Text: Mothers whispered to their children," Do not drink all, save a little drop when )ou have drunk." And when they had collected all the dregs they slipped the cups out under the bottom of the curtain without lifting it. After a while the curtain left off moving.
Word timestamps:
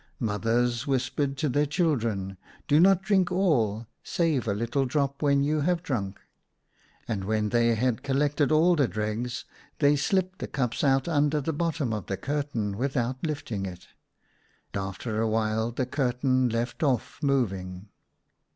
Mothers 0.19 0.87
whispered 0.87 1.37
to 1.37 1.47
their 1.47 1.67
children," 1.67 2.35
Do 2.67 2.79
not 2.79 3.03
drink 3.03 3.31
all, 3.31 3.85
save 4.01 4.47
a 4.47 4.53
little 4.55 4.87
drop 4.87 5.21
when 5.21 5.43
)ou 5.45 5.59
have 5.61 5.83
drunk." 5.83 6.19
And 7.07 7.23
when 7.23 7.49
they 7.49 7.75
had 7.75 8.01
collected 8.01 8.51
all 8.51 8.75
the 8.75 8.87
dregs 8.87 9.45
they 9.77 9.95
slipped 9.95 10.39
the 10.39 10.47
cups 10.47 10.83
out 10.83 11.07
under 11.07 11.39
the 11.39 11.53
bottom 11.53 11.93
of 11.93 12.07
the 12.07 12.17
curtain 12.17 12.77
without 12.79 13.23
lifting 13.23 13.67
it. 13.67 13.89
After 14.73 15.21
a 15.21 15.27
while 15.27 15.69
the 15.69 15.85
curtain 15.85 16.49
left 16.49 16.81
off 16.81 17.19
moving. 17.21 17.89